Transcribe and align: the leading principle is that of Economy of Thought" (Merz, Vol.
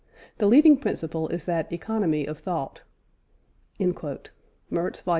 the 0.39 0.47
leading 0.47 0.75
principle 0.77 1.27
is 1.27 1.45
that 1.45 1.67
of 1.67 1.71
Economy 1.73 2.25
of 2.25 2.39
Thought" 2.39 2.81
(Merz, 3.79 5.01
Vol. 5.01 5.09